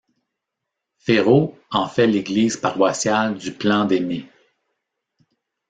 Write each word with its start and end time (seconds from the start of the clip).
Féraud 0.97 1.55
en 1.69 1.87
fait 1.87 2.07
l’église 2.07 2.57
paroissiale 2.57 3.37
du 3.37 3.51
Plan-des-Mées. 3.53 4.25